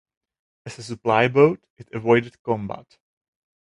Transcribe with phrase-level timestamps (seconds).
[0.65, 2.97] As a supply boat, it avoided combat.